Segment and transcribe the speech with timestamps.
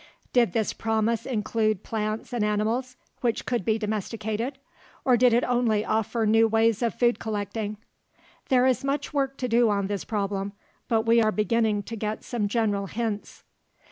[0.33, 4.57] Did this promise include plants and animals which could be domesticated,
[5.05, 7.77] or did it only offer new ways of food collecting?
[8.49, 10.53] There is much work to do on this problem,
[10.87, 13.43] but we are beginning to get some general hints.